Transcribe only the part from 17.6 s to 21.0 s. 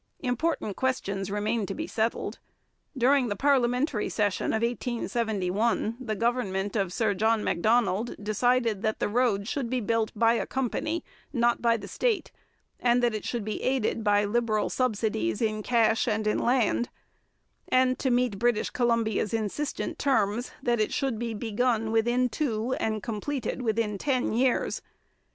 and, to meet British Columbia's insistent terms, that it